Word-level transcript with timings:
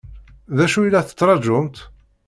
D 0.57 0.59
acu 0.65 0.79
i 0.83 0.89
la 0.89 1.07
tettṛaǧumt? 1.07 1.77